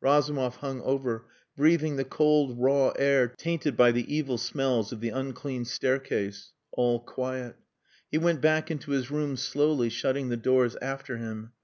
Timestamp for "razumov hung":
0.00-0.80